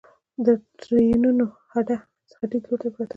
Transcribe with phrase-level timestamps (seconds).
[0.45, 0.47] د
[0.81, 1.97] ټرېنونو هډه
[2.35, 3.05] ختیځ لور ته پرته ده